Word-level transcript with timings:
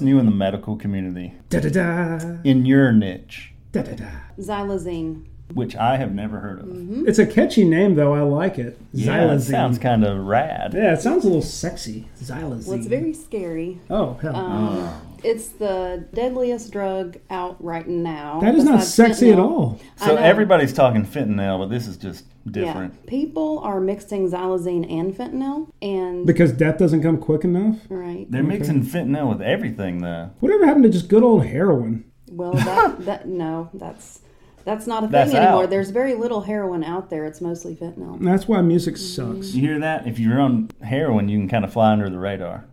New 0.00 0.18
in 0.18 0.26
the 0.26 0.32
medical 0.32 0.76
community, 0.76 1.34
Da 1.50 1.60
da 1.60 1.68
da. 1.70 2.36
in 2.44 2.64
your 2.66 2.92
niche, 2.92 3.52
Da 3.72 3.82
da 3.82 3.94
da. 3.94 4.04
Xylazine. 4.38 5.24
which 5.54 5.74
I 5.76 5.96
have 5.96 6.12
never 6.12 6.40
heard 6.40 6.60
of. 6.60 7.08
It's 7.08 7.18
a 7.18 7.26
catchy 7.26 7.64
name, 7.64 7.94
though. 7.94 8.12
I 8.14 8.20
like 8.20 8.58
it. 8.58 8.78
Yeah, 8.92 9.24
it 9.24 9.38
Xylazine. 9.38 9.50
sounds 9.50 9.78
kind 9.78 10.04
of 10.04 10.24
rad. 10.26 10.74
yeah, 10.74 10.92
it 10.94 11.00
sounds 11.00 11.24
a 11.24 11.28
little 11.28 11.42
sexy. 11.42 12.06
Xylazine. 12.20 12.66
Well, 12.66 12.78
it's 12.78 12.86
very 12.86 13.14
scary. 13.14 13.80
Oh, 13.88 14.14
hell. 14.20 14.36
Um, 14.36 15.07
It's 15.24 15.48
the 15.48 16.06
deadliest 16.14 16.72
drug 16.72 17.18
out 17.30 17.62
right 17.62 17.86
now. 17.88 18.40
that 18.40 18.54
is 18.54 18.64
not 18.64 18.80
besides 18.80 18.94
sexy 18.94 19.32
at 19.32 19.38
all. 19.38 19.80
So 19.96 20.16
everybody's 20.16 20.72
talking 20.72 21.04
fentanyl, 21.04 21.58
but 21.58 21.70
this 21.70 21.86
is 21.86 21.96
just 21.96 22.24
different. 22.50 22.94
Yeah, 23.04 23.10
people 23.10 23.58
are 23.60 23.80
mixing 23.80 24.30
xylazine 24.30 24.90
and 24.90 25.14
fentanyl, 25.14 25.70
and 25.82 26.26
Because 26.26 26.52
death 26.52 26.78
doesn't 26.78 27.02
come 27.02 27.18
quick 27.18 27.44
enough. 27.44 27.76
right. 27.88 28.26
They're 28.30 28.42
mixing 28.42 28.82
fentanyl 28.84 29.28
with 29.28 29.42
everything, 29.42 29.98
though. 29.98 30.30
Whatever 30.40 30.66
happened 30.66 30.84
to 30.84 30.90
just 30.90 31.08
good 31.08 31.22
old 31.22 31.44
heroin? 31.46 32.04
Well, 32.30 32.52
that, 32.52 33.00
that 33.06 33.28
no, 33.28 33.70
that's 33.74 34.20
that's 34.64 34.86
not 34.86 34.98
a 35.02 35.06
thing 35.06 35.12
That's 35.12 35.32
anymore. 35.34 35.64
out. 35.64 35.70
There's 35.70 35.88
very 35.90 36.14
little 36.14 36.42
heroin 36.42 36.84
out 36.84 37.08
there. 37.08 37.24
It's 37.24 37.40
mostly 37.40 37.74
fentanyl. 37.74 38.20
That's 38.22 38.46
why 38.46 38.60
music 38.60 38.96
Mm-hmm. 38.96 39.34
sucks. 39.40 39.54
You 39.54 39.62
hear 39.62 39.78
that? 39.80 40.06
If 40.06 40.18
you're 40.18 40.38
on 40.40 40.68
heroin, 40.82 41.28
you 41.30 41.38
can 41.38 41.48
kind 41.48 41.64
of 41.64 41.72
fly 41.72 41.90
under 41.92 42.10
the 42.10 42.18
radar. 42.18 42.66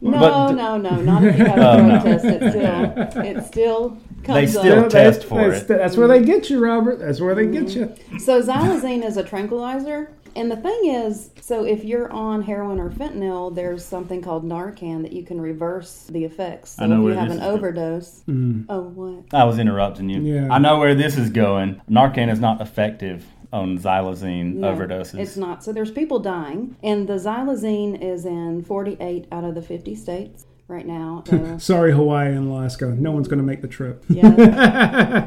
No, 0.00 0.18
But- 0.18 0.52
no, 0.52 0.76
no, 0.76 0.96
not 1.00 1.24
if 1.24 1.38
you 1.38 1.44
have 1.44 1.58
a 1.58 1.60
Oh, 1.70 1.76
drug 1.76 1.88
no. 1.88 2.02
test. 2.02 2.24
It 2.24 2.50
still, 2.50 3.22
it 3.24 3.44
still 3.46 3.98
comes 4.24 4.52
They 4.52 4.58
still 4.60 4.84
up. 4.84 4.90
test 4.90 5.24
for 5.24 5.50
that's, 5.50 5.62
it. 5.62 5.68
That's 5.68 5.96
where 5.96 6.08
they 6.08 6.22
get 6.22 6.50
you, 6.50 6.58
Robert. 6.60 6.98
That's 6.98 7.20
where 7.20 7.34
they 7.34 7.46
get 7.46 7.70
you. 7.70 7.86
Mm-hmm. 7.86 8.18
So 8.18 8.42
xylazine 8.42 9.04
is 9.04 9.16
a 9.16 9.22
tranquilizer. 9.24 10.12
And 10.36 10.48
the 10.48 10.56
thing 10.56 10.80
is, 10.84 11.30
so 11.40 11.64
if 11.64 11.82
you're 11.84 12.10
on 12.12 12.42
heroin 12.42 12.78
or 12.78 12.88
fentanyl, 12.88 13.52
there's 13.52 13.84
something 13.84 14.22
called 14.22 14.44
Narcan 14.44 15.02
that 15.02 15.12
you 15.12 15.24
can 15.24 15.40
reverse 15.40 16.04
the 16.08 16.24
effects. 16.24 16.76
So 16.76 16.84
I 16.84 16.86
know 16.86 16.98
if 16.98 17.02
where 17.02 17.12
you 17.14 17.18
have 17.18 17.30
an 17.30 17.38
is 17.38 17.40
go- 17.42 17.50
overdose, 17.50 18.22
mm. 18.28 18.64
oh 18.68 18.82
what? 18.82 19.24
I 19.34 19.42
was 19.42 19.58
interrupting 19.58 20.08
you. 20.08 20.20
Yeah. 20.22 20.48
I 20.52 20.58
know 20.60 20.78
where 20.78 20.94
this 20.94 21.18
is 21.18 21.30
going. 21.30 21.80
Narcan 21.90 22.30
is 22.30 22.38
not 22.38 22.60
effective 22.60 23.26
on 23.52 23.78
xylazine 23.78 24.54
No, 24.56 24.72
overdoses. 24.74 25.18
It's 25.18 25.36
not. 25.36 25.62
So 25.64 25.72
there's 25.72 25.90
people 25.90 26.18
dying, 26.18 26.76
and 26.82 27.08
the 27.08 27.14
xylazine 27.14 28.00
is 28.00 28.24
in 28.24 28.62
48 28.62 29.26
out 29.32 29.44
of 29.44 29.54
the 29.54 29.62
50 29.62 29.94
states 29.94 30.46
right 30.68 30.86
now. 30.86 31.24
So, 31.26 31.36
uh, 31.44 31.58
Sorry, 31.58 31.92
Hawaii 31.92 32.28
and 32.28 32.48
Alaska. 32.48 32.86
No 32.86 33.10
one's 33.10 33.26
going 33.28 33.38
to 33.40 33.44
make 33.44 33.60
the 33.60 33.68
trip. 33.68 34.04
yeah, 34.08 35.26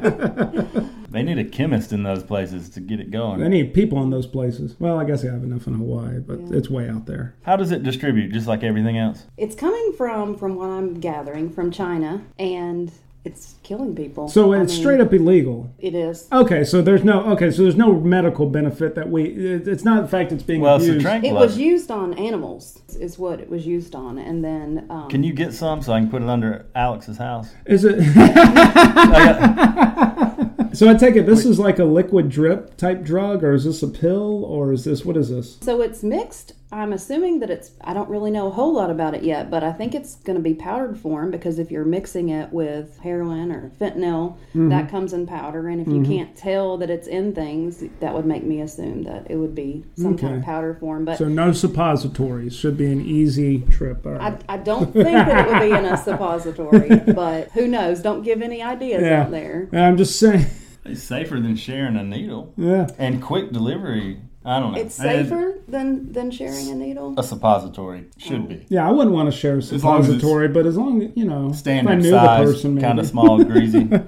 They 1.14 1.22
need 1.22 1.38
a 1.38 1.44
chemist 1.46 1.94
in 1.94 2.02
those 2.02 2.24
places 2.24 2.70
to 2.72 2.80
get 2.80 3.00
it 3.00 3.12
going. 3.12 3.40
They 3.40 3.48
need 3.48 3.76
people 3.76 4.02
in 4.02 4.10
those 4.10 4.26
places. 4.26 4.76
Well, 4.80 4.98
I 5.00 5.04
guess 5.04 5.22
they 5.22 5.28
have 5.28 5.44
enough 5.44 5.68
in 5.68 5.76
Hawaii, 5.76 6.18
but 6.20 6.40
Yeah. 6.40 6.58
it's 6.58 6.72
way 6.72 6.90
out 6.90 7.06
there. 7.06 7.36
How 7.44 7.56
does 7.56 7.70
it 7.72 7.84
distribute? 7.84 8.32
Just 8.32 8.48
like 8.48 8.64
everything 8.64 8.98
else? 8.98 9.28
it's 9.38 9.54
coming 9.54 9.94
from, 9.96 10.36
from 10.36 10.56
what 10.56 10.70
I'm 10.72 10.96
gathering, 11.00 11.52
from 11.52 11.70
China, 11.70 12.24
and 12.40 12.92
it's 13.26 13.56
killing 13.64 13.96
people. 13.96 14.28
So 14.28 14.54
I 14.54 14.62
it's 14.62 14.74
mean, 14.74 14.82
straight 14.82 15.00
up 15.00 15.14
illegal. 15.14 15.74
It 15.80 15.96
is. 15.96 16.28
Okay, 16.32 16.64
so 16.64 16.82
there's 16.82 17.04
no 17.04 17.24
okay, 17.34 17.52
so 17.52 17.64
there's 17.64 17.78
no 17.78 17.94
medical 17.94 18.50
benefit 18.50 18.96
that 18.96 19.10
we. 19.10 19.26
It's 19.26 19.84
not 19.84 20.02
the 20.02 20.08
fact 20.08 20.32
it's 20.32 20.44
being 20.44 20.62
Well, 20.62 20.76
it's 20.76 21.06
a. 21.06 21.26
It 21.26 21.34
was 21.34 21.58
used 21.58 21.90
on 21.90 22.14
animals, 22.16 22.82
is 23.00 23.18
what 23.18 23.40
it 23.40 23.50
was 23.50 23.66
used 23.66 23.96
on, 23.96 24.18
and 24.18 24.44
then 24.44 24.86
um, 24.90 25.10
Can 25.10 25.24
you 25.24 25.34
get 25.34 25.54
some 25.54 25.82
so 25.82 25.94
I 25.94 26.02
can 26.02 26.10
put 26.10 26.22
it 26.22 26.30
under 26.30 26.66
Alex's 26.76 27.18
house? 27.18 27.50
Is 27.66 27.86
it? 27.86 28.00
So 30.74 30.90
I 30.90 30.96
take 30.96 31.16
it 31.16 31.28
this 31.28 31.46
is 31.46 31.60
like 31.60 31.78
a 31.78 31.86
liquid 31.86 32.30
drip 32.30 32.78
type 32.78 33.04
drug, 33.04 33.44
or 33.44 33.54
is 33.54 33.64
this 33.64 33.84
a 33.84 33.88
pill, 33.88 34.44
or 34.44 34.74
is 34.74 34.84
this 34.84 35.06
what 35.06 35.16
is 35.16 35.30
this? 35.30 35.60
So 35.62 35.82
it's 35.82 36.02
mixed. 36.02 36.54
I'm 36.74 36.92
assuming 36.92 37.40
that 37.42 37.50
it's, 37.52 37.72
I 37.82 37.94
don't 37.94 38.10
really 38.10 38.32
know 38.32 38.48
a 38.48 38.50
whole 38.50 38.74
lot 38.74 38.90
about 38.90 39.14
it 39.14 39.24
yet, 39.24 39.52
but 39.52 39.64
I 39.64 39.72
think 39.72 39.94
it's 39.94 40.16
going 40.16 40.36
to 40.38 40.42
be 40.42 40.54
powdered 40.56 40.98
form 40.98 41.30
because 41.30 41.60
if 41.60 41.70
you're 41.70 41.86
mixing 41.86 42.30
it 42.30 42.52
with 42.52 42.98
heroin 43.00 43.52
or 43.52 43.72
fentanyl, 43.80 44.38
Mm-hmm. 44.54 44.70
that 44.70 44.90
comes 44.90 45.14
in 45.14 45.26
powder. 45.26 45.68
And 45.68 45.82
if 45.82 45.88
you 45.88 46.04
can't 46.04 46.36
tell 46.36 46.78
that 46.78 46.90
it's 46.90 47.08
in 47.08 47.34
things, 47.34 47.84
that 48.00 48.14
would 48.14 48.26
make 48.26 48.44
me 48.44 48.62
assume 48.62 49.04
that 49.04 49.30
it 49.32 49.36
would 49.36 49.56
be 49.56 49.84
some 49.96 50.16
kind 50.18 50.36
of 50.38 50.44
powder 50.44 50.75
form. 50.80 51.06
But 51.06 51.18
So 51.18 51.28
no 51.28 51.52
suppositories 51.53 52.56
should 52.56 52.78
be 52.78 52.92
an 52.92 53.02
easy 53.02 53.62
trip. 53.62 54.06
All 54.06 54.14
right. 54.14 54.40
I, 54.50 54.53
I 54.56 54.58
don't 54.58 54.92
think 54.94 55.06
that 55.06 55.47
it 55.47 55.52
would 55.52 55.59
be 55.59 55.76
in 55.76 55.86
a 55.86 55.97
suppository, 56.03 56.97
but 57.14 57.52
who 57.52 57.68
knows? 57.68 58.02
Don't 58.02 58.22
give 58.24 58.42
any 58.42 58.62
ideas 58.62 59.02
Yeah. 59.03 59.22
out 59.24 59.31
there. 59.31 59.70
I'm 59.74 59.97
just 59.97 60.20
saying. 60.20 60.46
It's 60.86 61.02
safer 61.02 61.40
than 61.40 61.56
sharing 61.56 61.96
a 61.96 62.03
needle 62.03 62.53
Yeah. 62.58 62.88
and 62.97 63.22
quick 63.22 63.52
delivery. 63.52 64.20
I 64.46 64.59
don't 64.59 64.74
know. 64.74 64.80
It's 64.80 65.00
And 65.00 65.28
safer 65.28 65.59
than, 65.68 66.12
than 66.12 66.31
sharing 66.31 66.70
a 66.70 66.76
needle. 66.76 67.16
A 67.18 67.24
suppository 67.24 68.06
should 68.18 68.48
be 68.50 68.66
Yeah, 68.70 68.88
I 68.88 68.92
wouldn't 68.92 69.16
want 69.16 69.31
to 69.31 69.38
share 69.38 69.52
a 69.52 69.56
long 69.56 69.59
as 69.59 69.72
it's 69.72 69.81
suppository, 69.81 70.48
but 70.50 70.66
as 70.66 70.78
long 70.78 71.02
as 71.02 71.12
you 71.16 71.26
know, 71.26 71.48
if 71.48 71.54
I 71.54 71.56
standard 71.58 72.02
knew 72.02 72.12
size, 72.12 72.46
the 72.48 72.53
person, 72.53 72.82
kind 72.82 73.00
of 73.00 73.08
small, 73.08 73.44
greasy. 73.44 73.88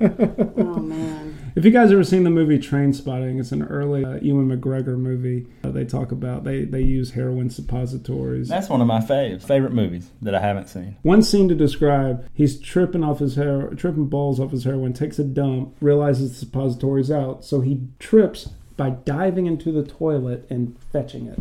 Oh, 0.58 0.80
man. 0.80 1.36
If 1.56 1.64
you 1.64 1.72
guys 1.72 1.90
ever 1.92 2.04
seen 2.04 2.26
the 2.26 2.30
movie 2.30 2.60
Trainspotting, 2.60 3.40
it's 3.40 3.54
an 3.54 3.64
early 3.64 4.04
uh, 4.04 4.16
Ewan 4.22 4.50
McGregor 4.50 4.98
movie. 4.98 5.48
Uh, 5.64 5.70
they 5.70 5.86
talk 5.86 6.12
about 6.12 6.44
they 6.44 6.66
they 6.66 6.82
use 6.82 7.12
heroin 7.12 7.50
suppositories. 7.50 8.50
That's 8.50 8.68
one 8.68 8.82
of 8.82 8.88
my 8.88 9.00
faves, 9.00 9.44
favorite 9.44 9.72
movies 9.72 10.12
that 10.22 10.36
I 10.36 10.42
haven't 10.42 10.68
seen. 10.68 10.98
One 11.04 11.22
scene 11.24 11.48
to 11.48 11.56
describe: 11.56 12.28
he's 12.34 12.60
tripping 12.60 13.06
off 13.06 13.20
his 13.20 13.36
hair, 13.36 13.70
tripping 13.70 14.08
balls 14.08 14.38
off 14.40 14.52
his 14.52 14.66
heroin, 14.66 14.92
takes 14.92 15.18
a 15.18 15.24
dump, 15.24 15.78
realizes 15.80 16.32
the 16.32 16.36
suppository's 16.36 17.10
out, 17.10 17.46
so 17.46 17.62
he 17.62 17.88
trips 18.00 18.50
by 18.78 18.90
diving 18.90 19.46
into 19.46 19.72
the 19.72 19.84
toilet 19.84 20.46
and 20.50 20.78
fetching 20.92 21.28
it. 21.28 21.40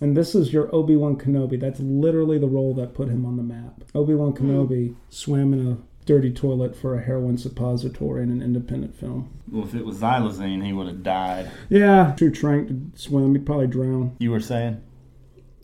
And 0.00 0.16
this 0.16 0.34
is 0.34 0.52
your 0.52 0.74
Obi 0.74 0.96
Wan 0.96 1.16
Kenobi. 1.16 1.60
That's 1.60 1.78
literally 1.78 2.38
the 2.38 2.48
role 2.48 2.74
that 2.74 2.94
put 2.94 3.08
him 3.08 3.24
on 3.24 3.36
the 3.36 3.42
map. 3.42 3.84
Obi 3.94 4.14
Wan 4.14 4.32
hmm. 4.32 4.50
Kenobi 4.50 4.96
swam 5.08 5.52
in 5.52 5.66
a 5.66 5.78
dirty 6.04 6.32
toilet 6.32 6.74
for 6.74 6.96
a 6.96 7.02
heroin 7.02 7.38
suppository 7.38 8.24
in 8.24 8.30
an 8.30 8.42
independent 8.42 8.96
film. 8.96 9.30
Well, 9.50 9.64
if 9.64 9.74
it 9.74 9.84
was 9.84 9.98
xylazine, 9.98 10.64
he 10.64 10.72
would 10.72 10.88
have 10.88 11.02
died. 11.04 11.50
Yeah, 11.68 12.14
too 12.16 12.30
trank 12.30 12.68
to 12.68 13.00
swim. 13.00 13.34
He'd 13.34 13.46
probably 13.46 13.68
drown. 13.68 14.16
You 14.18 14.32
were 14.32 14.40
saying? 14.40 14.82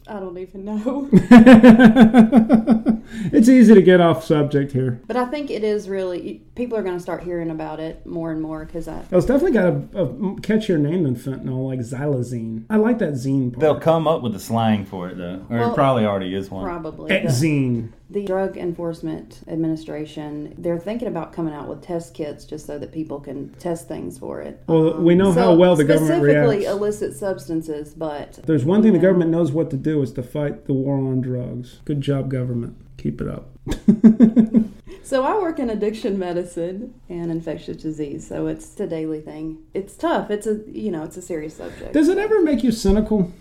I 0.07 0.21
don't 0.21 0.39
even 0.39 0.65
know. 0.65 1.09
it's 3.33 3.49
easy 3.49 3.75
to 3.75 3.83
get 3.83 4.01
off 4.01 4.25
subject 4.25 4.73
here. 4.73 5.01
But 5.07 5.17
I 5.17 5.27
think 5.27 5.51
it 5.51 5.65
is 5.65 5.89
really 5.89 6.43
people 6.55 6.77
are 6.77 6.83
going 6.83 6.97
to 6.97 7.01
start 7.01 7.23
hearing 7.23 7.51
about 7.51 7.81
it 7.81 8.05
more 8.07 8.31
and 8.33 8.41
more 8.41 8.65
because 8.65 8.89
I 8.89 9.05
It's 9.11 9.27
definitely 9.27 9.53
got 9.53 9.67
a, 9.67 9.99
a 10.01 10.05
uh, 10.05 10.09
catchier 10.41 10.79
name 10.79 11.05
than 11.05 11.17
fentanyl, 11.17 11.67
like 11.67 11.81
xylazine. 11.81 12.65
I 12.69 12.77
like 12.77 12.99
that 12.99 13.15
zine 13.15 13.53
part. 13.53 13.61
They'll 13.61 13.81
come 13.81 14.07
up 14.09 14.23
with 14.23 14.35
a 14.35 14.41
slang 14.41 14.85
for 14.85 15.09
it, 15.09 15.17
though. 15.17 15.47
Or 15.49 15.59
Well, 15.59 15.73
it 15.73 15.75
probably 15.75 16.05
already 16.05 16.35
is 16.35 16.51
one. 16.51 16.65
probably 16.65 17.11
xine. 17.11 17.93
The 18.11 18.25
Drug 18.25 18.57
Enforcement 18.57 19.41
Administration 19.49 20.55
they're 20.57 20.79
thinking 20.79 21.09
about 21.09 21.33
coming 21.33 21.53
out 21.53 21.69
with 21.69 21.83
test 21.83 22.15
kits 22.15 22.45
just 22.45 22.67
so 22.67 22.79
that 22.79 22.91
people 22.91 23.21
can 23.21 23.51
test 23.55 23.87
things 23.87 24.19
for 24.19 24.41
it. 24.41 24.63
Well, 24.67 24.99
we 24.99 25.15
know 25.15 25.31
how 25.33 25.55
well 25.55 25.77
the 25.77 25.85
government 25.85 26.23
reacts. 26.23 26.39
specifically 26.49 26.59
reacts. 26.59 26.73
illicit 26.77 27.15
substances, 27.15 27.95
but 27.95 28.41
There's 28.45 28.65
one 28.65 28.83
thing 28.83 28.95
the 28.95 28.99
government 28.99 29.31
knows 29.31 29.53
what 29.53 29.71
to 29.71 29.77
do 29.77 30.01
is 30.03 30.13
to 30.13 30.23
fight 30.23 30.65
the 30.67 30.73
war 30.73 30.97
on 30.97 31.21
drugs. 31.21 31.81
Good 31.85 32.01
job, 32.01 32.31
government. 32.31 32.77
Keep 32.99 33.23
it 33.23 33.29
up. 33.29 33.49
So 35.09 35.25
I 35.25 35.39
work 35.39 35.59
in 35.59 35.71
addiction 35.71 36.19
medicine 36.19 36.93
and 37.09 37.31
infectious 37.31 37.79
disease, 37.79 38.29
so 38.29 38.47
it's 38.47 38.79
a 38.79 38.87
daily 38.87 39.23
thing. 39.23 39.57
It's 39.73 39.95
tough. 39.97 40.31
It's 40.31 40.47
a 40.47 40.61
you 40.71 40.91
know 40.91 41.03
it's 41.03 41.17
a 41.17 41.23
serious 41.23 41.57
subject. 41.57 41.95
Does 41.95 42.09
it 42.09 42.19
ever 42.19 42.43
make 42.43 42.63
you 42.63 42.71
cynical 42.71 43.33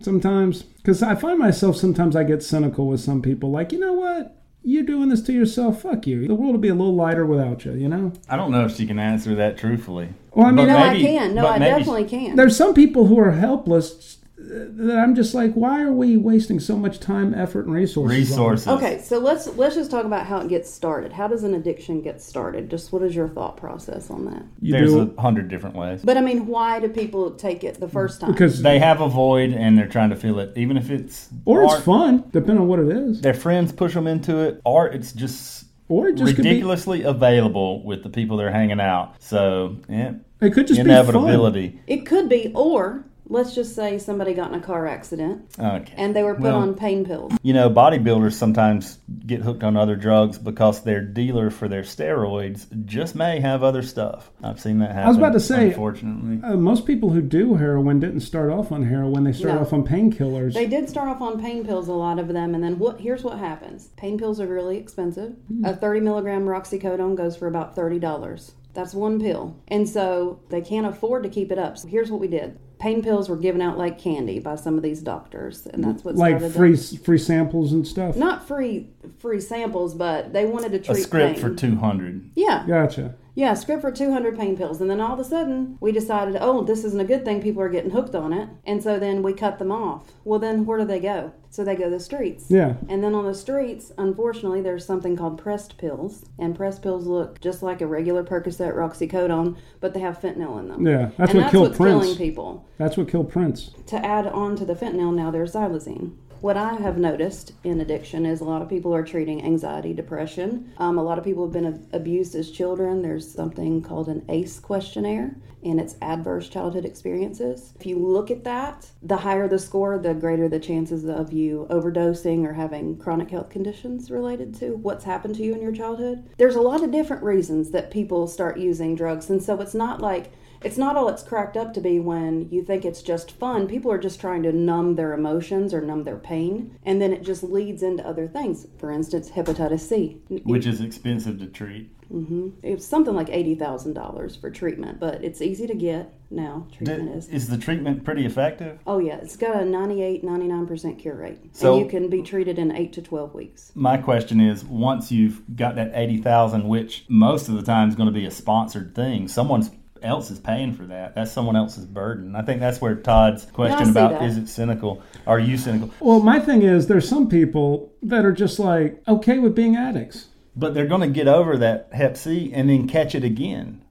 sometimes? 0.00 0.62
Because 0.62 1.02
I 1.02 1.16
find 1.16 1.36
myself 1.40 1.76
sometimes 1.76 2.14
I 2.14 2.22
get 2.22 2.44
cynical 2.44 2.86
with 2.86 3.00
some 3.00 3.20
people. 3.20 3.50
Like, 3.50 3.72
you 3.72 3.80
know 3.80 3.94
what? 3.94 4.36
You're 4.62 4.84
doing 4.84 5.08
this 5.08 5.20
to 5.22 5.32
yourself. 5.32 5.82
Fuck 5.82 6.06
you. 6.06 6.28
The 6.28 6.36
world 6.36 6.52
will 6.52 6.60
be 6.60 6.68
a 6.68 6.74
little 6.76 6.94
lighter 6.94 7.26
without 7.26 7.64
you, 7.64 7.72
you 7.72 7.88
know? 7.88 8.12
I 8.28 8.36
don't 8.36 8.52
know 8.52 8.64
if 8.66 8.76
she 8.76 8.86
can 8.86 9.00
answer 9.00 9.34
that 9.34 9.58
truthfully. 9.58 10.10
Well, 10.34 10.46
I 10.46 10.52
mean, 10.52 10.68
no, 10.68 10.78
maybe- 10.78 11.04
I 11.04 11.18
can. 11.18 11.34
No, 11.34 11.48
I 11.48 11.58
maybe- 11.58 11.78
definitely 11.78 12.04
can. 12.04 12.36
There's 12.36 12.56
some 12.56 12.74
people 12.74 13.06
who 13.06 13.18
are 13.18 13.32
helpless 13.32 14.18
that 14.48 14.98
I'm 14.98 15.14
just 15.14 15.34
like, 15.34 15.52
why 15.54 15.82
are 15.82 15.92
we 15.92 16.16
wasting 16.16 16.58
so 16.60 16.76
much 16.76 17.00
time, 17.00 17.34
effort, 17.34 17.66
and 17.66 17.74
resources? 17.74 18.10
on? 18.32 18.50
Resources. 18.50 18.68
Okay, 18.68 19.00
so 19.00 19.18
let's 19.18 19.46
let's 19.56 19.74
just 19.74 19.90
talk 19.90 20.04
about 20.04 20.26
how 20.26 20.38
it 20.40 20.48
gets 20.48 20.70
started. 20.72 21.12
How 21.12 21.28
does 21.28 21.44
an 21.44 21.54
addiction 21.54 22.00
get 22.02 22.20
started? 22.20 22.70
Just 22.70 22.92
what 22.92 23.02
is 23.02 23.14
your 23.14 23.28
thought 23.28 23.56
process 23.56 24.10
on 24.10 24.24
that? 24.26 24.42
You 24.60 24.72
There's 24.72 24.92
do 24.92 25.14
a 25.16 25.20
hundred 25.20 25.48
different 25.48 25.76
ways. 25.76 26.00
But 26.02 26.16
I 26.16 26.20
mean, 26.20 26.46
why 26.46 26.80
do 26.80 26.88
people 26.88 27.32
take 27.32 27.64
it 27.64 27.78
the 27.80 27.88
first 27.88 28.20
time? 28.20 28.32
because 28.32 28.62
They 28.62 28.78
have 28.78 29.00
a 29.00 29.08
void 29.08 29.52
and 29.52 29.76
they're 29.76 29.88
trying 29.88 30.10
to 30.10 30.16
fill 30.16 30.38
it, 30.40 30.52
even 30.56 30.76
if 30.76 30.90
it's 30.90 31.28
or 31.44 31.64
it's 31.64 31.80
fun, 31.84 32.24
depending 32.32 32.58
on 32.58 32.68
what 32.68 32.78
it 32.78 32.88
is, 32.88 33.20
Their 33.20 33.34
friends 33.34 33.72
push 33.72 33.94
them 33.94 34.06
into 34.06 34.38
it, 34.38 34.60
or 34.64 34.88
it's 34.88 35.12
just 35.12 35.66
or 35.88 36.08
it 36.08 36.16
just 36.16 36.34
could 36.36 36.42
be. 36.42 36.48
ridiculously 36.50 37.02
available 37.02 37.82
with 37.84 38.02
the 38.02 38.10
people 38.10 38.36
they're 38.36 38.52
hanging 38.52 38.78
out. 38.80 39.14
So, 39.20 39.76
yeah, 39.88 40.12
It 40.40 40.50
could 40.52 40.66
just 40.66 40.76
be 40.78 40.90
inevitability. 40.90 41.80
it 41.86 42.04
could 42.04 42.28
be, 42.28 42.52
or 42.54 43.04
let's 43.30 43.54
just 43.54 43.74
say 43.74 43.98
somebody 43.98 44.32
got 44.34 44.50
in 44.52 44.58
a 44.58 44.60
car 44.62 44.86
accident 44.86 45.42
Okay. 45.58 45.92
and 45.96 46.16
they 46.16 46.22
were 46.22 46.34
put 46.34 46.44
Well- 46.44 46.58
on 46.60 46.74
pain 46.74 47.04
pills. 47.04 47.32
You 47.42 47.52
know, 47.52 47.68
bodybuilders 47.68 48.32
sometimes 48.32 48.98
get 49.26 49.42
hooked 49.42 49.62
on 49.62 49.76
other 49.76 49.96
drugs 49.96 50.38
because 50.38 50.82
their 50.82 51.00
dealer 51.02 51.50
for 51.50 51.68
their 51.68 51.82
steroids 51.82 52.66
just 52.86 53.14
may 53.14 53.40
have 53.40 53.62
other 53.62 53.82
stuff. 53.82 54.30
I've 54.42 54.58
seen 54.60 54.78
that 54.78 54.92
happen. 54.92 55.04
I 55.04 55.08
was 55.08 55.16
about 55.18 55.32
to 55.34 55.40
say- 55.40 55.68
unfortunately. 55.68 56.40
Uh, 56.42 56.56
most 56.56 56.86
people 56.86 57.10
who 57.10 57.20
do 57.20 57.54
heroin 57.54 58.00
didn't 58.00 58.20
start 58.20 58.50
off 58.50 58.72
on 58.72 58.82
heroin; 58.84 59.24
they 59.24 59.32
start 59.32 59.54
No. 59.56 59.60
off 59.60 59.72
on 59.72 59.84
painkillers. 59.84 60.54
They 60.54 60.66
did 60.66 60.88
start 60.88 61.08
off 61.08 61.20
on 61.20 61.38
pain 61.40 61.64
pills, 61.64 61.88
a 61.88 61.92
lot 61.92 62.18
of 62.18 62.28
them, 62.28 62.54
and 62.54 62.64
then 62.64 62.78
what? 62.78 63.00
Here's 63.00 63.24
what 63.24 63.38
happens: 63.38 63.90
pain 63.96 64.16
pills 64.18 64.40
are 64.40 64.46
really 64.46 64.78
expensive. 64.78 65.34
A 65.64 65.74
30 65.74 66.00
milligram 66.00 66.46
roxicodone 66.46 67.14
goes 67.14 67.36
for 67.36 67.46
about 67.46 67.74
thirty 67.74 67.98
dollars. 67.98 68.52
That's 68.74 68.94
one 68.94 69.18
pill, 69.20 69.56
and 69.68 69.88
so 69.88 70.38
they 70.50 70.60
can't 70.60 70.86
afford 70.86 71.24
to 71.24 71.28
keep 71.28 71.50
it 71.50 71.58
up. 71.58 71.76
So 71.78 71.88
here's 71.88 72.10
what 72.10 72.20
we 72.20 72.28
did: 72.28 72.56
pain 72.78 73.02
pills 73.02 73.28
were 73.28 73.36
given 73.36 73.60
out 73.60 73.76
like 73.78 73.98
candy 73.98 74.38
by 74.38 74.54
some 74.56 74.76
of 74.76 74.82
these 74.82 75.00
doctors, 75.02 75.66
and 75.66 75.82
that's 75.82 76.04
what 76.04 76.14
like 76.16 76.38
free 76.52 76.74
the- 76.74 76.98
free 77.04 77.18
samples 77.18 77.72
and 77.72 77.86
stuff. 77.86 78.16
not 78.16 78.46
free 78.46 78.88
free 79.18 79.40
samples, 79.40 79.94
but 79.94 80.32
they 80.32 80.44
wanted 80.46 80.72
to 80.72 80.78
treat 80.78 80.98
A 80.98 81.00
script 81.00 81.34
pain. 81.34 81.42
for 81.42 81.54
200. 81.54 82.30
yeah, 82.36 82.64
Gotcha. 82.66 83.14
Yeah, 83.38 83.54
script 83.54 83.82
for 83.82 83.92
200 83.92 84.36
pain 84.36 84.56
pills. 84.56 84.80
And 84.80 84.90
then 84.90 85.00
all 85.00 85.12
of 85.12 85.20
a 85.20 85.24
sudden, 85.24 85.78
we 85.80 85.92
decided, 85.92 86.36
oh, 86.40 86.64
this 86.64 86.82
isn't 86.82 86.98
a 86.98 87.04
good 87.04 87.24
thing. 87.24 87.40
People 87.40 87.62
are 87.62 87.68
getting 87.68 87.92
hooked 87.92 88.16
on 88.16 88.32
it. 88.32 88.48
And 88.66 88.82
so 88.82 88.98
then 88.98 89.22
we 89.22 89.32
cut 89.32 89.60
them 89.60 89.70
off. 89.70 90.10
Well, 90.24 90.40
then 90.40 90.66
where 90.66 90.80
do 90.80 90.84
they 90.84 90.98
go? 90.98 91.32
So 91.48 91.62
they 91.62 91.76
go 91.76 91.84
to 91.84 91.90
the 91.90 92.00
streets. 92.00 92.46
Yeah. 92.48 92.74
And 92.88 93.02
then 93.02 93.14
on 93.14 93.24
the 93.24 93.34
streets, 93.36 93.92
unfortunately, 93.96 94.60
there's 94.60 94.84
something 94.84 95.16
called 95.16 95.38
pressed 95.38 95.78
pills. 95.78 96.24
And 96.36 96.56
pressed 96.56 96.82
pills 96.82 97.06
look 97.06 97.40
just 97.40 97.62
like 97.62 97.80
a 97.80 97.86
regular 97.86 98.24
Percocet, 98.24 98.74
Roxicodone, 98.74 99.56
but 99.78 99.94
they 99.94 100.00
have 100.00 100.18
fentanyl 100.18 100.58
in 100.58 100.66
them. 100.66 100.84
Yeah, 100.84 101.10
that's 101.16 101.30
and 101.30 101.38
what 101.38 101.42
that's 101.42 101.50
killed 101.52 101.68
what's 101.68 101.76
Prince. 101.76 102.02
killing 102.02 102.18
people. 102.18 102.66
That's 102.76 102.96
what 102.96 103.08
killed 103.08 103.30
Prince. 103.30 103.70
To 103.86 104.04
add 104.04 104.26
on 104.26 104.56
to 104.56 104.64
the 104.64 104.74
fentanyl, 104.74 105.14
now 105.14 105.30
there's 105.30 105.52
xylazine. 105.54 106.16
What 106.40 106.56
I 106.56 106.74
have 106.74 106.98
noticed 106.98 107.52
in 107.64 107.80
addiction 107.80 108.24
is 108.24 108.40
a 108.40 108.44
lot 108.44 108.62
of 108.62 108.68
people 108.68 108.94
are 108.94 109.02
treating 109.02 109.42
anxiety, 109.42 109.92
depression. 109.92 110.72
Um, 110.78 110.96
a 110.96 111.02
lot 111.02 111.18
of 111.18 111.24
people 111.24 111.44
have 111.44 111.52
been 111.52 111.66
ab- 111.66 111.88
abused 111.92 112.36
as 112.36 112.52
children. 112.52 113.02
There's 113.02 113.28
something 113.28 113.82
called 113.82 114.06
an 114.06 114.24
ACE 114.28 114.60
questionnaire, 114.60 115.34
and 115.64 115.80
it's 115.80 115.96
adverse 116.00 116.48
childhood 116.48 116.84
experiences. 116.84 117.72
If 117.80 117.86
you 117.86 117.98
look 117.98 118.30
at 118.30 118.44
that, 118.44 118.88
the 119.02 119.16
higher 119.16 119.48
the 119.48 119.58
score, 119.58 119.98
the 119.98 120.14
greater 120.14 120.48
the 120.48 120.60
chances 120.60 121.04
of 121.04 121.32
you 121.32 121.66
overdosing 121.70 122.46
or 122.46 122.52
having 122.52 122.98
chronic 122.98 123.30
health 123.30 123.50
conditions 123.50 124.08
related 124.08 124.54
to 124.60 124.76
what's 124.76 125.04
happened 125.04 125.34
to 125.36 125.42
you 125.42 125.54
in 125.54 125.60
your 125.60 125.72
childhood. 125.72 126.30
There's 126.38 126.54
a 126.54 126.60
lot 126.60 126.84
of 126.84 126.92
different 126.92 127.24
reasons 127.24 127.72
that 127.72 127.90
people 127.90 128.28
start 128.28 128.58
using 128.58 128.94
drugs, 128.94 129.28
and 129.28 129.42
so 129.42 129.60
it's 129.60 129.74
not 129.74 130.00
like 130.00 130.30
it's 130.60 130.78
not 130.78 130.96
all 130.96 131.08
it's 131.08 131.22
cracked 131.22 131.56
up 131.56 131.72
to 131.74 131.80
be 131.80 132.00
when 132.00 132.48
you 132.50 132.62
think 132.62 132.84
it's 132.84 133.02
just 133.02 133.30
fun. 133.30 133.68
People 133.68 133.92
are 133.92 133.98
just 133.98 134.20
trying 134.20 134.42
to 134.42 134.52
numb 134.52 134.96
their 134.96 135.12
emotions 135.12 135.72
or 135.72 135.80
numb 135.80 136.02
their 136.02 136.16
pain, 136.32 136.78
and 136.84 137.00
then 137.00 137.12
it 137.12 137.22
just 137.22 137.42
leads 137.42 137.82
into 137.82 138.06
other 138.06 138.28
things. 138.28 138.66
For 138.78 138.90
instance, 138.92 139.30
hepatitis 139.30 139.80
C. 139.80 140.20
Which 140.44 140.66
is 140.66 140.80
expensive 140.80 141.38
to 141.38 141.46
treat. 141.46 141.90
Mm-hmm. 142.12 142.48
It's 142.62 142.86
something 142.86 143.14
like 143.14 143.28
eighty 143.30 143.54
thousand 143.54 143.94
dollars 143.94 144.36
for 144.36 144.50
treatment, 144.50 144.98
but 145.00 145.22
it's 145.24 145.42
easy 145.42 145.66
to 145.66 145.74
get 145.74 146.12
now. 146.30 146.66
Treatment 146.72 147.10
is. 147.14 147.28
is 147.28 147.48
the 147.48 147.58
treatment 147.58 148.04
pretty 148.04 148.24
effective? 148.24 148.78
Oh 148.86 148.98
yeah, 148.98 149.16
it's 149.16 149.36
got 149.36 149.60
a 149.60 149.64
98, 149.64 150.24
99% 150.24 150.98
cure 150.98 151.14
rate, 151.14 151.38
So- 151.52 151.74
and 151.76 151.84
you 151.84 151.90
can 151.90 152.08
be 152.08 152.22
treated 152.22 152.58
in 152.58 152.72
eight 152.72 152.92
to 152.94 153.02
twelve 153.02 153.34
weeks. 153.34 153.72
My 153.74 153.96
question 153.98 154.40
is 154.40 154.64
once 154.64 155.10
you've 155.12 155.42
got 155.56 155.74
that 155.76 155.90
80,000 155.94 156.66
which 156.68 157.04
most 157.08 157.48
of 157.48 157.54
the 157.54 157.62
time 157.62 157.88
is 157.88 157.94
going 157.94 158.08
to 158.08 158.12
be 158.12 158.24
a 158.26 158.30
sponsored 158.30 158.94
thing, 158.94 159.28
someone 159.28 159.62
else 160.02 160.30
is 160.30 160.38
paying 160.38 160.72
for 160.72 160.84
that. 160.84 161.14
That's 161.14 161.32
someone 161.32 161.56
else's 161.56 161.86
burden. 161.86 162.34
I 162.34 162.42
think 162.42 162.60
that's 162.60 162.80
where 162.80 162.94
Todd's 162.94 163.44
question 163.46 163.86
see 163.86 163.90
about 163.90 164.12
that. 164.12 164.22
is 164.22 164.36
it 164.36 164.48
cynical? 164.48 165.02
Are 165.26 165.38
you 165.38 165.56
cynical? 165.56 165.92
Well, 166.00 166.20
my 166.20 166.40
thing 166.40 166.62
is, 166.62 166.86
there's 166.86 167.08
some 167.08 167.28
people 167.28 167.92
that 168.02 168.24
are 168.24 168.32
just 168.32 168.58
like 168.58 169.02
okay 169.08 169.38
with 169.38 169.54
being 169.54 169.76
addicts. 169.76 170.28
But 170.56 170.74
they're 170.74 170.86
going 170.86 171.02
to 171.02 171.06
get 171.08 171.28
over 171.28 171.56
that 171.58 171.88
Hep 171.92 172.16
C 172.16 172.52
and 172.52 172.68
then 172.68 172.88
catch 172.88 173.14
it 173.14 173.22
again. 173.22 173.84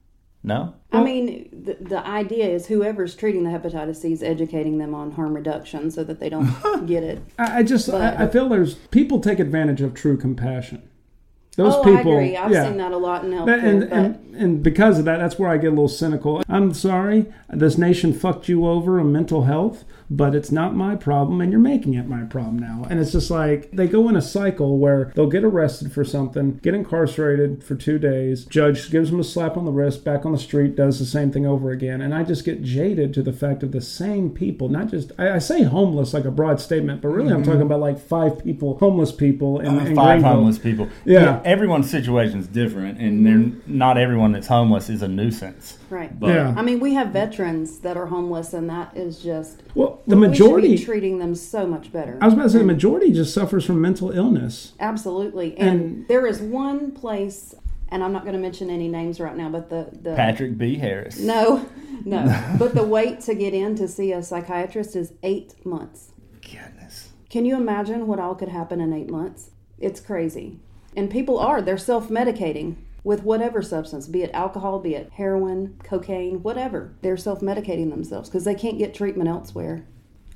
No? 0.44 0.76
I 0.92 1.04
mean, 1.04 1.50
the, 1.52 1.78
the 1.82 2.08
idea 2.08 2.46
is 2.48 2.68
whoever's 2.68 3.16
treating 3.16 3.44
the 3.44 3.50
hepatitis 3.50 3.98
C 3.98 4.14
is 4.14 4.24
educating 4.24 4.78
them 4.78 4.96
on 4.96 5.12
harm 5.12 5.34
reduction 5.34 5.92
so 5.92 6.04
that 6.06 6.20
they 6.20 6.30
don't 6.30 6.86
get 6.86 7.04
it. 7.04 7.22
I, 7.38 7.60
I 7.60 7.64
just 7.64 7.90
I, 7.90 8.24
I 8.24 8.28
feel 8.28 8.48
there's 8.48 8.76
people 8.76 9.20
take 9.20 9.40
advantage 9.40 9.82
of 9.82 9.94
true 9.94 10.18
compassion. 10.18 10.88
Those 11.58 11.74
oh, 11.74 11.84
people, 11.84 12.12
I 12.12 12.22
agree. 12.22 12.38
I've 12.38 12.52
yeah. 12.52 12.66
seen 12.66 12.78
that 12.78 12.92
a 12.92 12.98
lot 12.98 13.26
in 13.26 13.32
healthcare. 13.32 13.64
And, 13.64 13.90
but 13.90 13.92
and 13.92 14.36
and 14.36 14.64
because 14.64 15.00
of 15.00 15.06
that, 15.06 15.18
that's 15.18 15.40
where 15.40 15.50
I 15.50 15.58
get 15.58 15.68
a 15.68 15.70
little 15.72 15.90
cynical. 15.90 16.44
I'm 16.48 16.72
sorry, 16.76 17.26
this 17.50 17.80
nation 17.80 18.14
fucked 18.14 18.48
you 18.48 18.68
over 18.68 19.00
on 19.00 19.12
mental 19.12 19.46
health, 19.46 19.84
but 20.10 20.36
it's 20.36 20.52
not 20.52 20.76
my 20.76 20.96
problem, 20.96 21.42
and 21.42 21.52
you're 21.52 21.62
making 21.62 21.94
it 21.94 22.08
my 22.08 22.24
problem 22.24 22.60
now. 22.60 22.86
And 22.90 23.00
it's 23.00 23.12
just 23.12 23.30
like 23.30 23.72
they 23.72 23.88
go 23.88 24.08
in 24.10 24.16
a 24.16 24.22
cycle 24.22 24.78
where 24.78 25.12
they'll 25.16 25.28
get 25.28 25.44
arrested 25.44 25.92
for 25.92 26.04
something, 26.04 26.58
get 26.58 26.74
incarcerated 26.74 27.64
for 27.64 27.76
two 27.76 28.00
days, 28.00 28.46
judge 28.46 28.90
gives 28.90 29.12
them 29.12 29.20
a 29.20 29.24
slap 29.24 29.58
on 29.58 29.66
the 29.66 29.72
wrist, 29.72 30.04
back 30.04 30.26
on 30.26 30.32
the 30.32 30.38
street, 30.38 30.76
does 30.76 31.00
the 31.00 31.06
same 31.06 31.32
thing 31.32 31.46
over 31.46 31.72
again, 31.72 32.02
and 32.02 32.14
I 32.14 32.24
just 32.24 32.46
get 32.46 32.64
jaded 32.64 33.14
to 33.16 33.24
the 33.24 33.34
fact 33.34 33.64
of 33.64 33.72
the 33.72 33.82
same 33.82 34.30
people. 34.30 34.70
Not 34.70 34.90
just 34.90 35.12
I, 35.18 35.36
I 35.36 35.40
say 35.40 35.64
homeless 35.64 36.14
like 36.14 36.26
a 36.26 36.32
broad 36.32 36.62
statement, 36.62 37.02
but 37.02 37.10
really 37.10 37.32
I'm 37.32 37.42
mm-hmm. 37.42 37.52
talking 37.52 37.62
about 37.62 37.80
like 37.80 38.00
five 38.00 38.44
people, 38.44 38.78
homeless 38.78 39.12
people 39.12 39.60
in, 39.60 39.68
uh, 39.68 39.86
in 39.86 39.96
Five 39.96 40.22
Greenville. 40.22 40.32
homeless 40.32 40.60
people. 40.60 40.90
Yeah. 41.06 41.42
Everyone's 41.44 41.90
situation 41.90 42.40
is 42.40 42.48
different, 42.48 43.00
and 43.00 43.26
they're 43.26 43.52
not 43.68 43.98
everyone 43.98 44.32
that's 44.32 44.48
homeless 44.48 44.90
is 44.90 45.02
a 45.02 45.08
nuisance. 45.08 45.78
right. 45.90 46.18
But 46.18 46.30
Yeah. 46.30 46.54
I 46.56 46.62
mean, 46.62 46.80
we 46.80 46.94
have 46.94 47.10
veterans 47.10 47.80
that 47.80 47.98
are 47.98 48.06
homeless, 48.06 48.54
and 48.54 48.70
that 48.70 48.96
is 48.96 49.20
just 49.20 49.62
Well, 49.76 49.97
the 50.06 50.16
we 50.16 50.22
should 50.24 50.30
majority. 50.30 50.68
be 50.78 50.84
treating 50.84 51.20
them 51.20 51.34
so 51.36 51.66
much 51.66 51.92
better. 51.92 52.18
I 52.22 52.26
was 52.26 52.34
about 52.34 52.44
to 52.44 52.50
say 52.52 52.58
the 52.60 52.64
majority 52.66 53.12
just 53.12 53.34
suffers 53.34 53.66
from 53.66 53.82
mental 53.82 54.12
illness. 54.12 54.74
Absolutely. 54.80 55.58
And, 55.58 55.70
And- 55.82 56.08
there 56.08 56.28
is 56.28 56.42
one 56.42 56.92
place, 56.92 57.56
and 57.90 58.04
I'm 58.04 58.12
not 58.14 58.24
going 58.24 58.36
to 58.36 58.40
mention 58.42 58.70
any 58.70 58.88
names 58.88 59.20
right 59.20 59.36
now, 59.36 59.50
but 59.50 59.70
the 59.70 59.90
the 60.02 60.16
Patrick 60.16 60.58
B. 60.58 60.76
Harris. 60.76 61.20
no, 61.20 61.68
no, 62.06 62.56
but 62.60 62.76
the 62.76 62.84
wait 62.84 63.22
to 63.22 63.34
get 63.36 63.54
in 63.54 63.76
to 63.76 63.88
see 63.88 64.12
a 64.12 64.22
psychiatrist 64.22 64.96
is 64.96 65.14
eight 65.24 65.66
months. 65.66 66.12
Goodness. 66.42 67.10
Can 67.30 67.46
you 67.46 67.56
imagine 67.58 68.08
what 68.08 68.20
all 68.20 68.36
could 68.36 68.50
happen 68.50 68.80
in 68.82 68.94
eight 68.94 69.10
months? 69.10 69.52
It's 69.80 70.00
crazy. 70.00 70.60
And 70.96 71.12
people 71.12 71.38
are, 71.38 71.62
they're 71.62 71.78
self 71.78 72.10
medicating 72.10 72.76
with 73.08 73.24
whatever 73.24 73.62
substance, 73.62 74.06
be 74.06 74.22
it 74.22 74.30
alcohol, 74.34 74.80
be 74.80 74.94
it 74.94 75.10
heroin, 75.14 75.80
cocaine, 75.82 76.44
whatever. 76.44 76.94
They're 77.02 77.16
self 77.16 77.40
medicating 77.40 77.90
themselves 77.90 78.28
because 78.30 78.44
they 78.44 78.54
can't 78.54 78.78
get 78.78 78.94
treatment 78.94 79.30
elsewhere. 79.30 79.86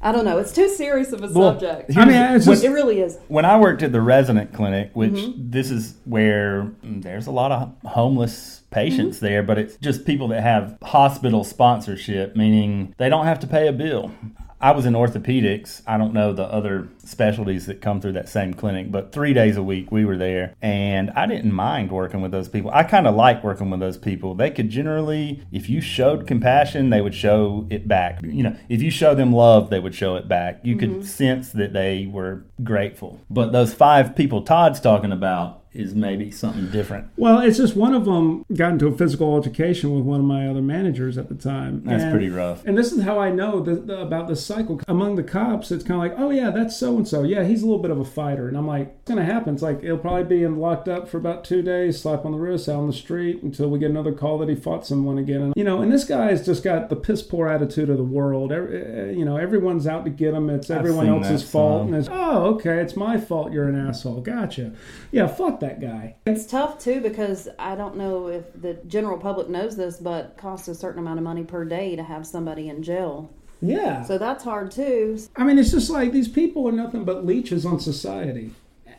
I 0.01 0.12
don't 0.13 0.23
know. 0.25 0.39
It's 0.39 0.53
too 0.53 0.68
serious 0.69 1.12
of 1.12 1.21
a 1.21 1.27
Well, 1.27 1.51
subject. 1.59 1.95
I 1.95 2.06
mean, 2.06 2.15
it's 2.15 2.45
just, 2.45 2.63
It 2.63 2.69
really 2.69 3.01
is. 3.01 3.19
When 3.27 3.44
I 3.45 3.59
worked 3.59 3.83
at 3.83 3.91
the 3.91 4.01
resident 4.01 4.53
clinic, 4.53 4.89
which 4.94 5.12
Mm-hmm. 5.12 5.51
this 5.51 5.69
is 5.69 5.97
where 6.06 6.71
mm, 6.83 7.03
there's 7.03 7.27
a 7.27 7.31
lot 7.31 7.51
of 7.51 7.75
homeless 7.85 8.62
patients 8.71 9.18
Mm-hmm. 9.18 9.25
there, 9.25 9.44
but 9.44 9.59
it's 9.59 9.75
just 9.75 10.06
people 10.06 10.29
that 10.29 10.41
have 10.41 10.77
hospital 10.81 11.44
sponsorship, 11.44 12.35
meaning 12.38 12.95
they 12.97 13.09
don't 13.09 13.25
have 13.25 13.39
to 13.41 13.47
pay 13.47 13.68
a 13.68 13.73
bill. 13.73 14.12
I 14.61 14.71
was 14.71 14.85
in 14.85 14.93
orthopedics. 14.93 15.81
I 15.87 15.97
don't 15.97 16.13
know 16.13 16.33
the 16.33 16.43
other 16.43 16.87
specialties 16.99 17.65
that 17.65 17.81
come 17.81 17.99
through 17.99 18.13
that 18.13 18.29
same 18.29 18.53
clinic, 18.53 18.91
but 18.91 19.11
three 19.11 19.33
days 19.33 19.57
a 19.57 19.63
week 19.63 19.91
we 19.91 20.05
were 20.05 20.17
there, 20.17 20.55
and 20.61 21.09
I 21.11 21.25
didn't 21.25 21.51
mind 21.51 21.91
working 21.91 22.21
with 22.21 22.31
those 22.31 22.47
people. 22.47 22.69
I 22.71 22.83
kind 22.83 23.07
of 23.07 23.15
like 23.15 23.43
working 23.43 23.69
with 23.69 23.80
those 23.80 23.97
people. 23.97 24.35
They 24.35 24.51
could 24.51 24.69
generally, 24.69 25.44
if 25.51 25.69
you 25.69 25.81
showed 25.81 26.27
compassion, 26.27 26.91
they 26.91 27.01
would 27.01 27.15
show 27.15 27.68
it 27.69 27.87
back. 27.87 28.21
You 28.23 28.44
know, 28.44 28.56
if 28.69 28.81
you 28.81 28.91
show 28.91 29.15
them 29.15 29.33
love, 29.33 29.69
they 29.69 29.80
would 29.80 29.95
show 29.95 30.15
it 30.15 30.27
back. 30.27 30.59
You 30.63 30.75
could 30.75 30.91
mm-hmm. 30.91 31.01
sense 31.01 31.51
that 31.53 31.73
they 31.73 32.06
were 32.06 32.45
grateful. 32.63 33.19
But 33.30 33.51
those 33.51 33.73
five 33.73 34.15
people 34.15 34.44
Todd's 34.44 34.80
talking 34.80 35.11
about 35.11 35.60
is 35.73 35.95
maybe 35.95 36.30
something 36.30 36.69
different. 36.69 37.07
well, 37.16 37.40
it's 37.40 37.57
just 37.57 37.75
one 37.78 37.94
of 37.94 38.04
them 38.06 38.44
got 38.54 38.73
into 38.73 38.87
a 38.87 38.92
physical 38.97 39.31
altercation 39.33 39.95
with 39.95 40.04
one 40.04 40.19
of 40.19 40.25
my 40.25 40.47
other 40.47 40.61
managers 40.61 41.18
at 41.18 41.30
the 41.30 41.35
time. 41.35 41.81
That's 41.85 42.04
And- 42.04 42.11
pretty 42.11 42.30
rough. 42.30 42.66
And 42.66 42.78
this 42.78 42.92
is 42.92 43.04
how 43.04 43.19
I 43.19 43.31
know 43.31 43.61
the, 43.61 43.75
the, 43.75 44.01
about 44.01 44.28
this 44.28 44.45
cycle. 44.45 44.81
Among 44.87 45.16
the 45.16 45.23
cops, 45.23 45.71
it's 45.71 45.83
kind 45.83 45.95
of 46.04 46.09
like, 46.11 46.19
oh, 46.19 46.30
yeah, 46.30 46.49
that's 46.49 46.75
so 46.78 46.97
and 46.97 47.07
so. 47.07 47.23
Yeah, 47.23 47.44
he's 47.45 47.61
a 47.61 47.66
little 47.66 47.81
bit 47.81 47.92
of 47.92 47.99
a 47.99 48.04
fighter. 48.06 48.49
And 48.49 48.57
I'm 48.57 48.68
like, 48.68 48.95
it's 48.99 49.07
going 49.07 49.25
to 49.25 49.33
happen. 49.33 49.54
It's 49.54 49.63
like, 49.63 49.81
he'll 49.81 49.97
probably 49.97 50.23
be 50.25 50.44
in, 50.44 50.57
locked 50.57 50.90
up 50.90 51.07
for 51.07 51.18
about 51.18 51.45
two 51.45 51.61
days, 51.61 52.01
slap 52.01 52.25
on 52.25 52.33
the 52.33 52.37
wrist 52.37 52.68
out 52.68 52.75
on 52.75 52.87
the 52.87 52.94
street 52.94 53.42
until 53.42 53.69
we 53.69 53.80
get 53.80 53.90
another 53.92 54.11
call 54.11 54.37
that 54.40 54.49
he 54.49 54.56
fought 54.56 54.85
someone 54.85 55.18
again. 55.18 55.42
And, 55.42 55.54
you 55.56 55.63
know, 55.63 55.81
and 55.81 55.92
this 55.92 56.04
guy's 56.04 56.45
just 56.45 56.63
got 56.66 56.90
the 56.90 56.95
piss 56.97 57.21
poor 57.21 57.47
attitude 57.47 57.90
of 57.90 57.95
the 57.97 58.04
world. 58.04 58.51
Every, 58.51 58.81
uh, 58.81 59.06
you 59.13 59.23
know, 59.23 59.37
everyone's 59.37 59.87
out 59.87 60.04
to 60.04 60.11
get 60.11 60.33
him. 60.33 60.49
It's 60.49 60.69
everyone 60.69 61.07
else's 61.07 61.49
fault. 61.49 61.83
some. 61.83 61.94
And 61.94 61.95
it's, 61.95 62.09
oh, 62.11 62.56
okay, 62.56 62.80
it's 62.80 62.97
my 62.97 63.18
fault 63.18 63.54
you're 63.54 63.69
an 63.69 63.87
asshole. 63.87 64.19
Gotcha. 64.19 64.73
Yeah, 65.13 65.28
fuck 65.28 65.60
that 65.61 65.80
guy. 65.80 66.15
It's 66.27 66.45
tough 66.45 66.77
too 66.77 67.01
because 67.01 67.47
I 67.57 67.75
don't 67.75 67.95
know 67.95 68.27
if 68.27 68.44
the 68.61 68.73
general 68.87 69.18
public 69.18 69.49
knows 69.49 69.77
this, 69.77 69.97
but 69.97 70.25
it 70.25 70.37
costs 70.37 70.68
a 70.68 70.75
certain 70.75 70.99
amount 70.99 71.19
of 71.19 71.23
money 71.23 71.44
per 71.44 71.63
day 71.65 71.95
to 71.95 72.03
have 72.03 72.27
somebody 72.27 72.69
in 72.69 72.83
jail. 72.83 73.31
Yeah. 73.61 74.03
So 74.03 74.18
that's 74.18 74.44
hard 74.44 74.71
too. 74.71 75.19
I 75.35 75.44
mean, 75.44 75.57
it's 75.57 75.71
just 75.71 75.89
like 75.89 76.11
these 76.11 76.27
people 76.27 76.68
are 76.68 76.73
nothing 76.73 77.06
but 77.06 77.25
leeches 77.25 77.65
on 77.65 77.80
society. 77.80 78.53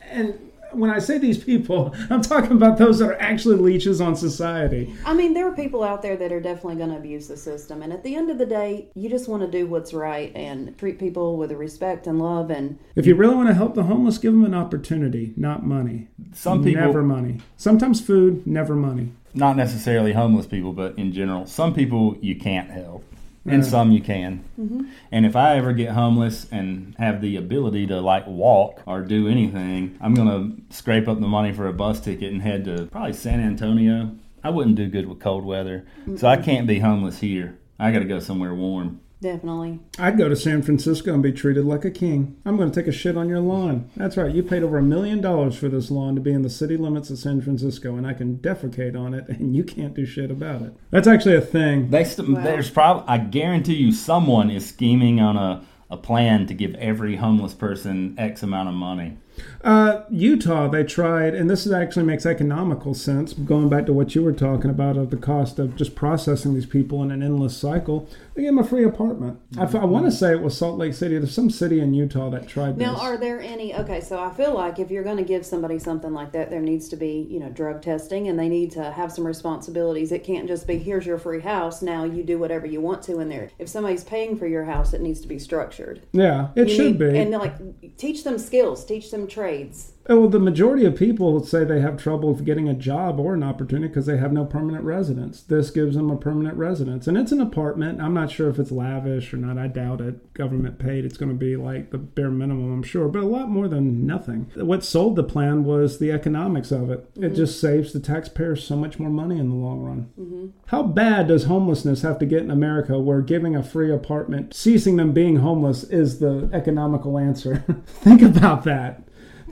And 0.09 0.51
when 0.75 0.89
I 0.89 0.99
say 0.99 1.17
these 1.17 1.43
people, 1.43 1.93
I'm 2.09 2.21
talking 2.21 2.51
about 2.51 2.77
those 2.77 2.99
that 2.99 3.09
are 3.09 3.21
actually 3.21 3.55
leeches 3.57 4.01
on 4.01 4.15
society. 4.15 4.93
I 5.05 5.13
mean, 5.13 5.33
there 5.33 5.47
are 5.47 5.55
people 5.55 5.83
out 5.83 6.01
there 6.01 6.15
that 6.17 6.31
are 6.31 6.39
definitely 6.39 6.75
going 6.75 6.89
to 6.89 6.97
abuse 6.97 7.27
the 7.27 7.37
system. 7.37 7.81
And 7.81 7.91
at 7.93 8.03
the 8.03 8.15
end 8.15 8.29
of 8.29 8.37
the 8.37 8.45
day, 8.45 8.89
you 8.95 9.09
just 9.09 9.27
want 9.29 9.41
to 9.43 9.49
do 9.49 9.67
what's 9.67 9.93
right 9.93 10.31
and 10.35 10.77
treat 10.77 10.99
people 10.99 11.37
with 11.37 11.51
respect 11.51 12.07
and 12.07 12.19
love. 12.19 12.49
And 12.51 12.79
If 12.95 13.05
you 13.05 13.15
really 13.15 13.35
want 13.35 13.49
to 13.49 13.53
help 13.55 13.75
the 13.75 13.83
homeless, 13.83 14.17
give 14.17 14.33
them 14.33 14.45
an 14.45 14.53
opportunity, 14.53 15.33
not 15.35 15.65
money. 15.65 16.07
Some 16.33 16.63
people, 16.63 16.81
never 16.81 17.03
money. 17.03 17.39
Sometimes 17.57 18.01
food, 18.01 18.45
never 18.47 18.75
money. 18.75 19.11
not 19.33 19.55
necessarily 19.55 20.13
homeless 20.13 20.45
people, 20.45 20.73
but 20.73 20.97
in 20.97 21.11
general, 21.13 21.45
some 21.45 21.73
people 21.73 22.17
you 22.21 22.35
can't 22.35 22.69
help. 22.69 23.03
And 23.45 23.65
some 23.65 23.91
you 23.91 24.01
can. 24.01 24.45
Mm-hmm. 24.59 24.85
And 25.11 25.25
if 25.25 25.35
I 25.35 25.57
ever 25.57 25.73
get 25.73 25.91
homeless 25.91 26.47
and 26.49 26.95
have 26.97 27.21
the 27.21 27.35
ability 27.35 27.87
to 27.87 27.99
like 27.99 28.25
walk 28.25 28.81
or 28.85 29.01
do 29.01 29.27
anything, 29.27 29.97
I'm 29.99 30.13
going 30.13 30.27
to 30.27 30.75
scrape 30.75 31.07
up 31.09 31.19
the 31.19 31.27
money 31.27 31.51
for 31.51 31.67
a 31.67 31.73
bus 31.73 31.99
ticket 31.99 32.31
and 32.31 32.41
head 32.41 32.63
to 32.65 32.85
probably 32.85 33.13
San 33.13 33.41
Antonio. 33.41 34.15
I 34.43 34.49
wouldn't 34.49 34.77
do 34.77 34.87
good 34.87 35.07
with 35.07 35.19
cold 35.19 35.43
weather. 35.45 35.85
So 36.17 36.27
I 36.27 36.37
can't 36.37 36.67
be 36.67 36.79
homeless 36.79 37.19
here. 37.19 37.57
I 37.79 37.91
got 37.91 37.99
to 37.99 38.05
go 38.05 38.19
somewhere 38.19 38.53
warm. 38.53 39.01
Definitely. 39.23 39.79
I'd 39.97 40.17
go 40.17 40.29
to 40.29 40.35
San 40.35 40.61
Francisco 40.61 41.13
and 41.13 41.23
be 41.23 41.31
treated 41.31 41.65
like 41.65 41.85
a 41.85 41.89
king. 41.89 42.35
I'm 42.45 42.57
going 42.57 42.69
to 42.69 42.79
take 42.79 42.87
a 42.87 42.91
shit 42.91 43.17
on 43.17 43.29
your 43.29 43.39
lawn. 43.39 43.89
That's 43.95 44.17
right. 44.17 44.33
You 44.33 44.43
paid 44.43 44.61
over 44.61 44.77
a 44.77 44.83
million 44.83 45.21
dollars 45.21 45.55
for 45.55 45.69
this 45.69 45.89
lawn 45.89 46.13
to 46.15 46.21
be 46.21 46.31
in 46.33 46.43
the 46.43 46.49
city 46.49 46.77
limits 46.77 47.09
of 47.09 47.17
San 47.17 47.41
Francisco, 47.41 47.95
and 47.95 48.05
I 48.05 48.13
can 48.13 48.37
defecate 48.37 48.99
on 48.99 49.13
it, 49.15 49.27
and 49.29 49.55
you 49.55 49.63
can't 49.63 49.95
do 49.95 50.05
shit 50.05 50.29
about 50.29 50.61
it. 50.61 50.75
That's 50.91 51.07
actually 51.07 51.37
a 51.37 51.41
thing. 51.41 51.89
They 51.89 52.03
st- 52.03 52.43
There's 52.43 52.69
probably, 52.69 53.05
I 53.07 53.17
guarantee 53.17 53.75
you, 53.75 53.91
someone 53.91 54.51
is 54.51 54.67
scheming 54.67 55.19
on 55.19 55.37
a, 55.37 55.65
a 55.89 55.97
plan 55.97 56.45
to 56.47 56.53
give 56.53 56.75
every 56.75 57.15
homeless 57.15 57.53
person 57.53 58.15
X 58.19 58.43
amount 58.43 58.69
of 58.69 58.75
money. 58.75 59.17
Uh, 59.63 60.03
Utah, 60.09 60.67
they 60.67 60.83
tried, 60.83 61.33
and 61.33 61.49
this 61.49 61.65
is 61.65 61.71
actually 61.71 62.03
makes 62.05 62.25
economical 62.25 62.93
sense. 62.93 63.33
Going 63.33 63.69
back 63.69 63.85
to 63.85 63.93
what 63.93 64.13
you 64.13 64.21
were 64.21 64.33
talking 64.33 64.69
about 64.69 64.97
of 64.97 65.09
the 65.09 65.17
cost 65.17 65.57
of 65.57 65.75
just 65.75 65.95
processing 65.95 66.53
these 66.53 66.65
people 66.65 67.01
in 67.01 67.11
an 67.11 67.23
endless 67.23 67.55
cycle, 67.55 68.09
they 68.35 68.41
gave 68.41 68.49
them 68.49 68.59
a 68.59 68.63
free 68.67 68.83
apartment. 68.83 69.39
I, 69.57 69.63
want 69.85 70.05
to 70.05 70.11
say 70.11 70.31
it 70.33 70.41
was 70.41 70.57
Salt 70.57 70.77
Lake 70.77 70.93
City. 70.93 71.17
There's 71.17 71.33
some 71.33 71.49
city 71.49 71.79
in 71.79 71.93
Utah 71.93 72.29
that 72.31 72.47
tried 72.47 72.77
Now, 72.77 72.93
this. 72.93 73.01
are 73.03 73.17
there 73.17 73.39
any? 73.41 73.73
Okay, 73.73 74.01
so 74.01 74.19
I 74.21 74.31
feel 74.33 74.53
like 74.53 74.79
if 74.79 74.91
you're 74.91 75.03
going 75.03 75.17
to 75.17 75.23
give 75.23 75.45
somebody 75.45 75.79
something 75.79 76.13
like 76.13 76.31
that, 76.33 76.49
there 76.49 76.59
needs 76.61 76.89
to 76.89 76.95
be, 76.97 77.25
you 77.29 77.39
know, 77.39 77.49
drug 77.49 77.81
testing, 77.81 78.27
and 78.27 78.37
they 78.37 78.49
need 78.49 78.71
to 78.71 78.91
have 78.91 79.11
some 79.13 79.25
responsibilities. 79.25 80.11
It 80.11 80.23
can't 80.25 80.47
just 80.47 80.67
be 80.67 80.77
here's 80.77 81.05
your 81.05 81.17
free 81.19 81.41
house. 81.41 81.81
Now 81.81 82.03
you 82.03 82.23
do 82.23 82.37
whatever 82.37 82.65
you 82.67 82.81
want 82.81 83.01
to 83.03 83.19
in 83.19 83.29
there. 83.29 83.49
If 83.59 83.69
somebody's 83.69 84.03
paying 84.03 84.37
for 84.37 84.47
your 84.47 84.65
house, 84.65 84.93
it 84.93 85.01
needs 85.01 85.21
to 85.21 85.27
be 85.27 85.39
structured. 85.39 86.01
yeah, 86.11 86.49
it 86.55 86.67
You 86.67 86.75
should 86.75 86.99
need- 86.99 87.11
be. 87.11 87.17
and 87.17 87.31
like 87.31 87.97
teach 87.97 88.23
them 88.23 88.37
skills, 88.37 88.83
teach 88.85 89.09
them 89.11 89.22
trades. 89.27 89.93
Oh, 90.09 90.21
well, 90.21 90.29
the 90.29 90.39
majority 90.39 90.83
of 90.83 90.97
people 90.97 91.41
say 91.45 91.63
they 91.63 91.79
have 91.79 92.01
trouble 92.01 92.33
getting 92.33 92.67
a 92.67 92.73
job 92.73 93.19
or 93.19 93.33
an 93.33 93.43
opportunity 93.43 93.87
because 93.87 94.05
they 94.05 94.17
have 94.17 94.33
no 94.33 94.43
permanent 94.43 94.83
residence. 94.83 95.41
This 95.41 95.69
gives 95.69 95.95
them 95.95 96.09
a 96.09 96.17
permanent 96.17 96.57
residence, 96.57 97.07
and 97.07 97.17
it's 97.17 97.31
an 97.31 97.39
apartment. 97.39 98.01
I'm 98.01 98.13
not 98.13 98.29
sure 98.29 98.49
if 98.49 98.59
it's 98.59 98.71
lavish 98.71 99.33
or 99.33 99.37
not. 99.37 99.57
I 99.57 99.67
doubt 99.67 100.01
it. 100.01 100.33
Government 100.33 100.77
paid. 100.77 101.05
It's 101.05 101.17
going 101.17 101.31
to 101.31 101.37
be 101.37 101.55
like 101.55 101.91
the 101.91 101.97
bare 101.97 102.31
minimum, 102.31 102.73
I'm 102.73 102.83
sure, 102.83 103.07
but 103.07 103.23
a 103.23 103.27
lot 103.27 103.47
more 103.47 103.69
than 103.69 104.05
nothing. 104.05 104.51
What 104.55 104.83
sold 104.83 105.15
the 105.15 105.23
plan 105.23 105.63
was 105.63 105.99
the 105.99 106.11
economics 106.11 106.71
of 106.71 106.89
it. 106.91 107.09
It 107.15 107.21
mm-hmm. 107.21 107.35
just 107.35 107.61
saves 107.61 107.93
the 107.93 108.01
taxpayers 108.01 108.65
so 108.65 108.75
much 108.75 108.99
more 108.99 109.09
money 109.09 109.39
in 109.39 109.49
the 109.49 109.55
long 109.55 109.79
run. 109.79 110.09
Mm-hmm. 110.19 110.47
How 110.65 110.83
bad 110.83 111.29
does 111.29 111.45
homelessness 111.45 112.01
have 112.01 112.19
to 112.19 112.25
get 112.25 112.43
in 112.43 112.51
America 112.51 112.99
where 112.99 113.21
giving 113.21 113.55
a 113.55 113.63
free 113.63 113.91
apartment, 113.91 114.53
ceasing 114.53 114.97
them 114.97 115.13
being 115.13 115.37
homeless, 115.37 115.85
is 115.85 116.19
the 116.19 116.49
economical 116.51 117.17
answer? 117.17 117.63
Think 117.85 118.21
about 118.21 118.65
that. 118.65 119.03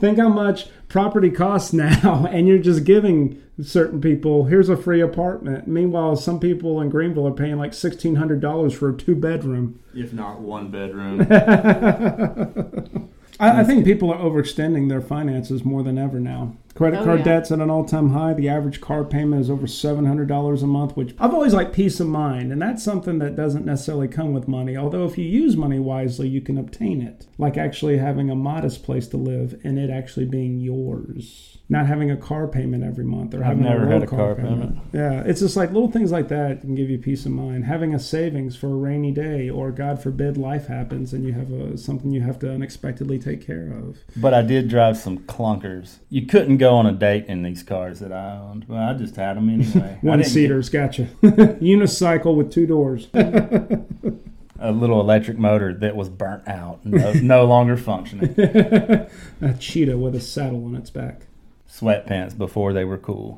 Think 0.02 0.18
how 0.18 0.28
much 0.28 0.66
property 0.88 1.30
costs 1.30 1.72
now, 1.72 2.26
and 2.28 2.48
you're 2.48 2.58
just 2.58 2.82
giving 2.82 3.40
certain 3.62 4.00
people 4.00 4.46
here's 4.46 4.68
a 4.68 4.76
free 4.76 5.00
apartment. 5.00 5.68
Meanwhile, 5.68 6.16
some 6.16 6.40
people 6.40 6.80
in 6.80 6.88
Greenville 6.88 7.28
are 7.28 7.32
paying 7.32 7.56
like 7.56 7.72
sixteen 7.72 8.16
hundred 8.16 8.40
dollars 8.40 8.74
for 8.74 8.88
a 8.88 8.96
two 8.96 9.14
bedroom. 9.14 9.78
If 9.94 10.12
not 10.12 10.40
one 10.40 10.72
bedroom. 10.72 11.20
I, 13.38 13.60
I 13.60 13.62
think 13.62 13.84
people 13.84 14.12
are 14.12 14.18
overextending 14.18 14.88
their 14.88 15.00
finances 15.00 15.64
more 15.64 15.84
than 15.84 15.98
ever 15.98 16.18
now. 16.18 16.56
Credit 16.74 17.00
Oh, 17.00 17.04
card 17.04 17.18
yeah. 17.20 17.24
debt's 17.24 17.52
at 17.52 17.60
an 17.60 17.70
all-time 17.70 18.10
high. 18.10 18.32
The 18.34 18.48
average 18.48 18.80
car 18.80 19.04
payment 19.04 19.40
is 19.42 19.50
over 19.50 19.66
seven 19.66 20.06
hundred 20.06 20.28
dollars 20.28 20.62
a 20.62 20.66
month, 20.66 20.96
which 20.96 21.14
I've 21.18 21.34
always 21.34 21.52
liked 21.54 21.72
peace 21.74 22.00
of 22.00 22.06
mind, 22.08 22.50
and 22.50 22.60
that's 22.62 22.82
something 22.82 23.18
that 23.18 23.36
doesn't 23.36 23.66
necessarily 23.66 24.08
come 24.08 24.32
with 24.32 24.48
money. 24.48 24.76
Although 24.76 25.04
if 25.04 25.18
you 25.18 25.24
use 25.24 25.56
money 25.56 25.78
wisely, 25.78 26.28
you 26.28 26.40
can 26.40 26.56
obtain 26.58 27.02
it, 27.02 27.26
like 27.38 27.56
actually 27.58 27.98
having 27.98 28.30
a 28.30 28.34
modest 28.34 28.82
place 28.84 29.06
to 29.08 29.16
live 29.16 29.60
and 29.64 29.78
it 29.78 29.90
actually 29.90 30.26
being 30.26 30.58
yours. 30.60 31.48
Not 31.68 31.86
having 31.86 32.10
a 32.10 32.16
car 32.18 32.48
payment 32.48 32.84
every 32.84 33.04
month 33.04 33.32
or 33.34 33.38
I've 33.38 33.44
having 33.56 33.62
never 33.62 33.86
a 33.86 33.92
had 33.92 34.02
a 34.02 34.06
car 34.06 34.34
payment. 34.34 34.78
Yeah, 34.92 35.22
it's 35.24 35.40
just 35.40 35.56
like 35.56 35.72
little 35.72 35.90
things 35.90 36.12
like 36.12 36.28
that 36.28 36.60
can 36.60 36.74
give 36.74 36.90
you 36.90 36.98
peace 36.98 37.24
of 37.24 37.32
mind. 37.32 37.64
Having 37.64 37.94
a 37.94 37.98
savings 37.98 38.56
for 38.56 38.66
a 38.66 38.74
rainy 38.74 39.10
day, 39.10 39.48
or 39.48 39.70
God 39.70 40.02
forbid, 40.02 40.36
life 40.36 40.66
happens 40.66 41.14
and 41.14 41.24
you 41.24 41.32
have 41.32 41.50
a, 41.50 41.78
something 41.78 42.10
you 42.10 42.20
have 42.20 42.38
to 42.40 42.52
unexpectedly 42.52 43.18
take 43.18 43.46
care 43.46 43.72
of. 43.72 43.96
But 44.16 44.34
I 44.34 44.42
did 44.42 44.68
drive 44.68 44.98
some 44.98 45.20
clunkers. 45.20 45.98
You 46.10 46.26
couldn't 46.26 46.58
go 46.62 46.76
on 46.76 46.86
a 46.86 46.92
date 46.92 47.26
in 47.26 47.42
these 47.42 47.64
cars 47.64 47.98
that 47.98 48.12
I 48.12 48.38
owned. 48.38 48.66
Well, 48.68 48.78
I 48.78 48.94
just 48.94 49.16
had 49.16 49.36
them 49.36 49.50
anyway. 49.50 49.98
One 50.02 50.22
seaters, 50.22 50.68
gotcha. 50.68 51.08
Unicycle 51.22 52.36
with 52.36 52.52
two 52.52 52.66
doors. 52.66 53.08
A 54.64 54.70
little 54.70 55.00
electric 55.00 55.38
motor 55.38 55.74
that 55.74 55.96
was 55.96 56.08
burnt 56.08 56.46
out, 56.46 56.86
no, 56.86 57.12
no 57.14 57.44
longer 57.46 57.76
functioning. 57.76 58.32
a 58.38 59.54
cheetah 59.58 59.98
with 59.98 60.14
a 60.14 60.20
saddle 60.20 60.64
on 60.66 60.76
its 60.76 60.88
back. 60.88 61.22
Sweatpants 61.68 62.38
before 62.38 62.72
they 62.72 62.84
were 62.84 62.96
cool. 62.96 63.34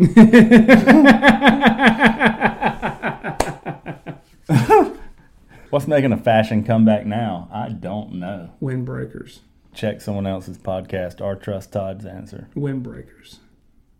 What's 5.70 5.86
making 5.86 6.12
a 6.12 6.18
fashion 6.18 6.62
comeback 6.62 7.06
now? 7.06 7.48
I 7.50 7.70
don't 7.70 8.16
know. 8.16 8.50
Windbreakers. 8.60 9.38
Check 9.74 10.00
someone 10.00 10.26
else's 10.26 10.56
podcast. 10.56 11.20
Our 11.20 11.34
trust 11.34 11.72
Todd's 11.72 12.06
answer. 12.06 12.48
Windbreakers. 12.54 13.38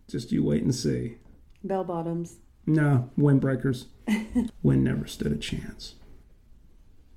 Just 0.08 0.30
you 0.30 0.44
wait 0.44 0.62
and 0.62 0.74
see. 0.74 1.16
Bell 1.64 1.82
bottoms. 1.82 2.36
No, 2.66 3.10
windbreakers. 3.18 3.86
Wind 4.62 4.84
never 4.84 5.06
stood 5.06 5.32
a 5.32 5.36
chance. 5.36 5.96